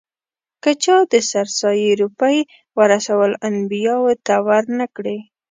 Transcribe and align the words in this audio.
که 0.63 0.71
چا 0.83 0.97
د 1.11 1.13
سرسایې 1.31 1.91
روپۍ 2.01 2.37
ورثه 2.79 3.13
الانبیاوو 3.27 4.13
ته 4.25 4.35
ور 4.47 4.63
نه 4.79 4.87
کړې. 4.95 5.17